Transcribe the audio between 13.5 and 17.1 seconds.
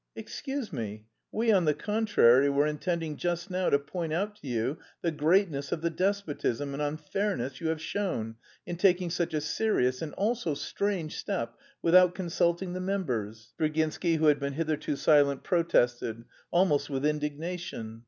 Virginsky, who had been hitherto silent, protested, almost with